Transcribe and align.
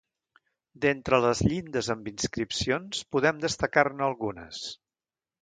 D’entre 0.85 1.19
les 1.25 1.41
llindes 1.51 1.89
amb 1.95 2.09
inscripcions, 2.13 3.03
podem 3.17 3.45
destacar-ne 3.45 4.09
algunes. 4.09 4.65